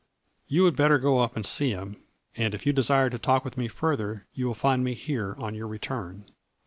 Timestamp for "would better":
0.63-0.97